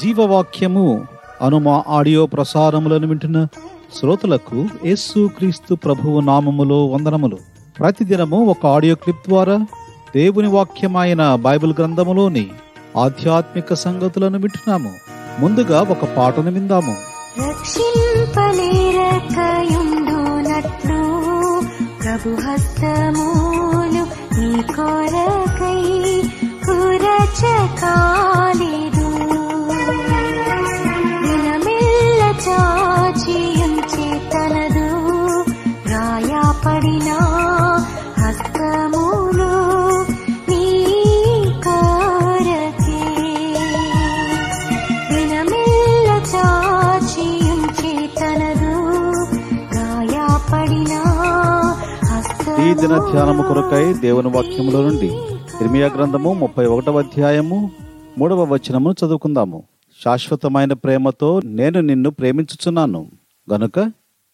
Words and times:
జీవవాక్యము 0.00 1.06
అను 1.42 1.58
మా 1.58 1.84
ఆడియో 1.88 2.26
ప్రసారములను 2.26 3.06
వింటున్న 3.06 3.46
శ్రోతలకు 3.94 4.66
యేసు 4.84 5.30
క్రీస్తు 5.38 5.74
ప్రభువు 5.74 6.20
నామములో 6.20 6.86
వందనములు. 6.86 7.38
ప్రతిదినము 7.78 8.44
ఒక 8.44 8.66
ఆడియో 8.66 8.94
క్లిప్ 8.94 9.28
ద్వారా 9.28 9.56
దేవుని 10.14 10.48
వాక్యమైన 10.48 11.34
బైబిల్ 11.34 11.74
గ్రంథములోని 11.78 12.46
ఆధ్యాత్మిక 12.96 13.74
సంగతులను 13.74 14.38
వింటున్నాము. 14.38 14.92
ముందుగా 15.38 15.82
ఒక 15.82 16.04
పాటను 16.04 16.50
విందాము. 16.50 16.96
ప్రభు 22.02 22.30
హస్తములు 22.30 24.04
నీ 24.40 24.62
కొరకై 24.62 26.22
కురచకాలేదు 26.66 28.25
దిన 52.76 52.96
ధ్యానము 52.96 53.42
కొరకై 53.42 53.92
దేవుని 53.92 54.28
వాక్యములో 54.28 54.88
నుండి 54.88 55.06
ఇర్మియా 55.64 55.86
గ్రంథము 55.86 56.32
ముప్పై 56.32 56.66
ఒకటవ 56.66 56.98
అధ్యాయము 56.98 57.70
మూడవ 58.18 58.44
వచనము 58.44 58.92
చదువుకుందాము. 58.92 59.62
శాశ్వతమైన 60.04 60.72
ప్రేమతో 60.72 61.40
నేను 61.44 61.80
నిన్ను 61.80 62.10
ప్రేమించుచున్నాను. 62.10 63.10
గనుక 63.52 63.78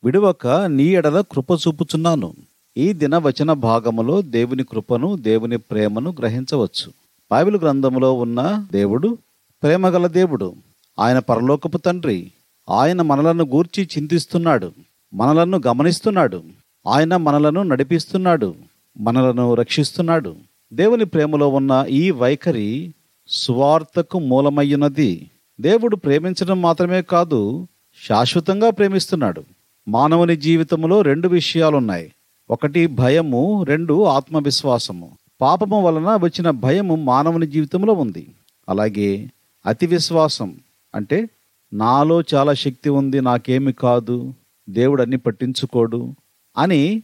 విడువక 0.04 0.46
నీ 0.46 0.84
ఎడల 0.84 1.20
కృప 1.20 1.50
చూపుచున్నాను. 1.50 2.32
ఈ 2.76 2.92
దిన 2.92 3.18
వచన 3.18 3.52
భాగములో 3.52 4.22
దేవుని 4.22 4.64
కృపను 4.64 5.16
దేవుని 5.16 5.58
ప్రేమను 5.58 6.10
గ్రహించవచ్చు. 6.10 6.92
బైబిల్ 7.32 7.56
గ్రంథములో 7.56 8.12
ఉన్న 8.12 8.66
దేవుడు 8.72 9.18
ప్రేమగల 9.62 10.06
దేవుడు. 10.06 10.54
ఆయన 11.00 11.18
పరలోకపు 11.18 11.78
తండ్రి. 11.78 12.32
ఆయన 12.70 13.02
మనలను 13.02 13.44
గూర్చి 13.44 13.88
చింతిస్తున్నాడు. 13.98 14.72
మనలను 15.14 15.60
గమనిస్తున్నాడు. 15.66 16.42
ఆయన 16.86 17.16
మనలను 17.16 17.62
నడిపిస్తున్నాడు 17.62 18.54
మనలను 19.00 19.54
రక్షిస్తున్నాడు. 19.54 20.36
దేవుని 20.72 21.04
ప్రేమలో 21.04 21.48
ఉన్న 21.48 21.86
ఈ 21.88 22.10
వైఖరి 22.10 22.94
సువార్తకు 23.28 24.18
మూలమయ్యున్నది. 24.18 25.30
దేవుడు 25.60 25.96
ప్రేమించడం 25.96 26.62
మాత్రమే 26.62 27.02
కాదు 27.02 27.68
శాశ్వతంగా 28.08 28.70
ప్రేమిస్తున్నాడు. 28.70 29.42
మానవుని 29.88 30.36
జీవితంలో 30.36 31.02
రెండు 31.02 31.28
విషయాలున్నాయి. 31.28 32.12
ఒకటి 32.50 32.86
భయము 32.86 33.62
రెండు 33.62 34.02
ఆత్మవిశ్వాసము. 34.02 35.10
పాపము 35.40 35.82
వలన 35.82 36.16
వచ్చిన 36.16 36.50
భయము 36.50 36.96
మానవుని 36.96 37.46
జీవితంలో 37.46 37.92
ఉంది. 37.92 38.26
అలాగే 38.68 39.30
అతి 39.66 39.86
విశ్వాసం 39.86 40.56
అంటే 40.94 41.28
నాలో 41.72 42.22
చాలా 42.34 42.54
శక్తి 42.54 42.90
ఉంది 42.90 43.20
నాకేమి 43.20 43.72
కాదు 43.72 44.34
దేవుడు 44.70 45.02
అన్ని 45.02 45.16
పట్టించుకోడు. 45.16 46.14
అని 46.56 47.02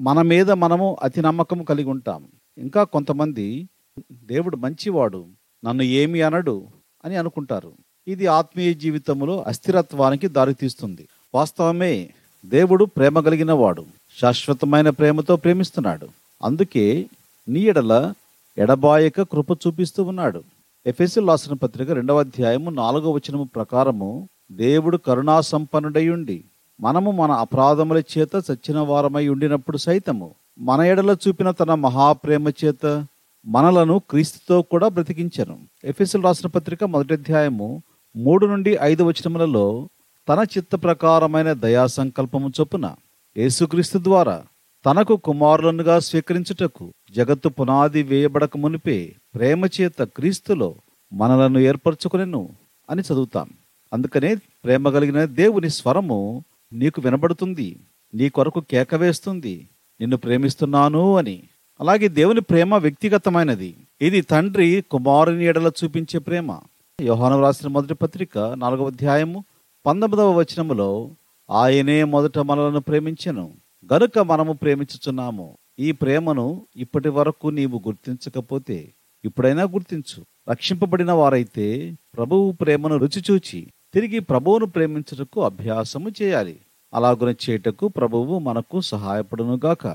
మన 0.00 0.22
మీద 0.22 0.50
మనము 0.50 0.96
అతి 1.02 1.20
నమ్మకం 1.20 1.62
కలిగి 1.62 1.88
ఉంటాం. 1.88 2.26
ఇంకా 2.58 2.84
కొంతమంది 2.84 3.68
దేవుడు 4.12 4.56
మంచివాడు 4.56 5.26
నన్ను 5.64 5.82
ఏమి 5.82 6.22
అనడు 6.22 6.66
అని 7.04 7.16
అనుకుంటారు. 7.16 7.72
ఇది 8.08 8.26
ఆత్మీయ 8.26 8.74
జీవితంలో 8.74 9.44
అస్థిరత్వానికి 9.46 10.28
దారితీస్తుంది 10.28 11.08
వాస్తవమే 11.34 12.10
దేవుడు 12.46 12.84
ప్రేమ 12.84 13.20
కలిగిన 13.20 13.52
వాడు 13.52 13.84
శాశ్వతమైన 14.20 14.90
ప్రేమతో 14.90 15.36
ప్రేమిస్తున్నాడు. 15.36 16.08
అందుకే 16.42 17.06
నీ 17.48 17.60
ఎడల 17.60 18.14
ఎడబాయక 18.58 19.22
కృప 19.22 19.50
చూపిస్తూ 19.52 20.02
ఉన్నాడు. 20.02 20.42
ఎఫ్ఎస్ఎల్ 20.86 21.26
లాసిన 21.26 21.52
పత్రిక 21.52 21.90
రెండవ 21.90 22.20
అధ్యాయము 22.20 22.70
నాలుగవ 22.70 23.10
వచనము 23.10 23.48
ప్రకారము 23.54 24.28
దేవుడు 24.52 24.96
కరుణా 24.96 25.40
సంపన్నుడయుండి 25.40 26.44
మనము 26.80 27.10
మన 27.10 27.30
అపరాధముల 27.30 27.98
చేత 27.98 28.28
చచ్చిన 28.50 28.78
వారమై 28.78 29.28
ఉండినప్పుడు 29.28 29.76
సైతము 29.76 30.34
మన 30.58 30.80
ఎడల 30.80 31.16
చూపిన 31.28 31.50
తన 31.50 31.74
మహాప్రేమ 31.74 32.48
చేత 32.48 33.06
మనలను 33.46 33.98
క్రీస్తుతో 34.10 34.62
కూడా 34.62 34.88
బ్రతికించను. 34.88 35.58
ఎఫ్ఎస్ఎల్ 35.84 36.24
రాసిన 36.24 36.48
పత్రిక 36.48 36.84
మొదటి 36.84 37.14
అధ్యాయము 37.14 37.82
మూడు 38.16 38.46
నుండి 38.46 38.78
ఐదు 38.82 39.02
వచనములలో 39.02 39.88
తన 40.28 40.44
చిత్త 40.58 40.76
ప్రకారమైన 40.82 41.52
దయా 41.52 41.86
సంకల్పము 41.86 42.52
చొప్పున 42.60 42.94
యేసుక్రీస్తు 43.36 43.98
ద్వారా 44.02 44.42
తనకు 44.86 45.16
కుమారులనుగా 45.16 45.98
స్వీకరించుటకు 45.98 46.92
జగత్తు 47.10 47.48
పునాది 47.48 48.02
వేయబడక 48.02 48.56
మునిపే 48.56 49.14
ప్రేమ 49.34 49.64
చేత 49.66 50.02
క్రీస్తులో 50.02 50.74
మనలను 51.12 51.58
ఏర్పరచుకునేను 51.58 52.48
అని 52.90 53.02
చదువుతాం. 53.02 53.50
అందుకనే 53.92 54.34
ప్రేమ 54.34 54.88
కలిగిన 54.90 55.24
దేవుని 55.24 55.70
స్వరము 55.70 56.44
నీకు 56.72 57.00
వినబడుతుంది 57.00 57.76
నీ 58.14 58.28
కొరకు 58.28 58.60
కేక 58.60 58.94
వేస్తుంది 58.94 59.68
నిన్ను 60.00 60.16
ప్రేమిస్తున్నాను 60.16 61.16
అని. 61.16 61.42
అలాగే 61.80 62.08
దేవుని 62.08 62.40
ప్రేమ 62.40 62.74
వ్యక్తిగతమైనది. 62.74 63.76
ఇది 64.00 64.20
తండ్రి 64.20 64.84
కుమారుని 64.90 65.44
ఎడల 65.44 65.70
చూపించే 65.84 66.18
ప్రేమ. 66.18 66.60
యోహాను 67.00 67.40
రాసిన 67.40 67.68
మొదటి 67.68 67.94
పత్రిక 67.94 68.38
నాలుగవ 68.38 68.86
అధ్యాయము 68.86 69.44
పంతొమ్మిదవ 69.86 70.30
వచనములో 70.32 71.10
ఆయనే 71.50 72.04
మొదట 72.04 72.38
మనలను 72.38 72.80
ప్రేమించెను 72.80 73.52
గనుక 73.92 74.18
మనము 74.18 74.52
ప్రేమించుచున్నాము. 74.52 75.56
ఈ 75.78 75.92
ప్రేమను 75.92 76.66
ఇప్పటి 76.76 77.08
వరకు 77.08 77.48
నీవు 77.48 77.82
గుర్తించకపోతే 77.86 78.92
ఇప్పుడైనా 79.24 79.62
గుర్తించు. 79.62 80.24
రక్షింపబడిన 80.50 81.12
వారైతే 81.12 81.94
ప్రభువు 82.16 82.52
ప్రేమను 82.52 82.96
రుచి 82.96 83.22
చూచి 83.30 83.66
తిరిగి 83.98 84.18
ప్రభువును 84.18 84.66
ప్రేమించుటకు 84.66 85.44
అభ్యాసము 85.44 86.10
చేయాలి. 86.22 86.56
అలాగున 86.94 87.28
చేయుటకు 87.28 87.88
ప్రభువు 87.88 88.38
మనకు 88.38 88.80
సహాయపడునుగాక. 88.80 89.86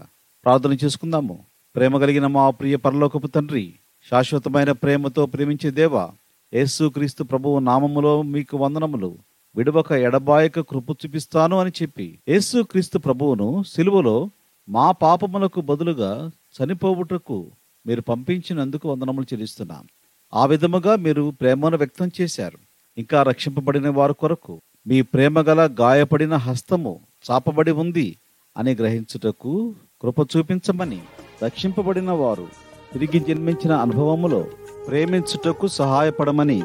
ప్రార్థన 0.45 0.73
చేసుకుందాము. 0.73 1.39
ప్రేమ 1.75 1.97
కలిగిన 1.97 2.27
మా 2.27 2.49
ప్రియ 2.49 2.75
పరలోకపు 2.75 3.27
తండ్రి 3.27 3.73
శాశ్వతమైన 4.11 4.71
ప్రేమతో 4.71 5.25
ప్రేమించే 5.25 5.71
దేవా 5.71 6.11
యేసు 6.53 6.89
క్రీస్తు 6.89 7.23
ప్రభువు 7.23 7.59
నామములో 7.59 8.21
మీకు 8.21 8.57
వందనములు. 8.57 9.17
విడవక 9.55 9.91
ఎడబాయక 9.91 10.59
కృప 10.59 10.89
చూపిస్తాను 10.91 11.59
అని 11.59 11.71
చెప్పి 11.81 12.19
యేసు 12.29 12.61
క్రీస్తు 12.61 12.97
ప్రభువును 12.97 13.63
సిలువలో 13.63 14.29
మా 14.69 14.91
పాపములకు 14.91 15.61
బదులుగా 15.61 16.31
చనిపోవుటకు 16.57 17.47
మీరు 17.87 18.01
పంపించినందుకు 18.01 18.91
వందనములు 18.91 19.25
చెల్లిస్తున్నాం. 19.33 19.87
ఆ 20.33 20.45
విధముగా 20.45 20.95
మీరు 20.95 21.33
ప్రేమను 21.41 21.77
వ్యక్తం 21.77 22.11
చేశారు. 22.21 22.57
ఇంకా 22.97 23.23
రక్షింపబడిన 23.23 23.89
వారి 23.89 24.13
కొరకు 24.13 24.61
మీ 24.87 25.01
ప్రేమగల 25.01 25.69
గాయపడిన 25.79 26.35
హస్తము 26.35 26.99
చాపబడి 27.31 27.71
ఉంది 27.71 28.17
అని 28.57 28.75
గ్రహించుటకు 28.75 29.75
కృప 30.03 30.19
చూపించమని 30.37 31.01
రక్షింపబడిన 31.43 32.11
వారు 32.11 32.47
తిరిగి 32.93 33.19
జన్మించిన 33.19 33.73
అనుభవములో 33.73 34.45
ప్రేమించుటకు 34.87 35.67
సహాయపడమని 35.67 36.63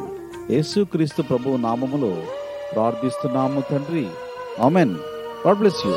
యేసుక్రీస్తు 0.50 1.22
ప్రభు 1.22 1.56
నామములో 1.56 2.22
ప్రార్థిస్తున్నాము 2.75 3.61
తండ్రి. 3.61 4.06
Amen. 4.61 4.94
God 5.47 5.59
bless 5.59 5.87
you. 5.87 5.93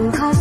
Funkhaus. 0.00 0.39